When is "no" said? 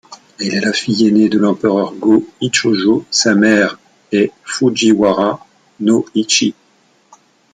5.79-6.07